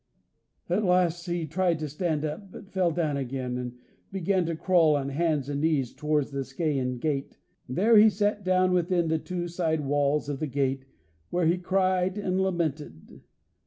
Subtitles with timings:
[0.67, 3.73] At last he tried to stand up, but fell down again, and
[4.11, 7.37] began to crawl on hands and knees towards the Scaean gate.
[7.69, 10.85] There he sat down, within the two side walls of the gate,
[11.29, 13.21] where he cried and lamented.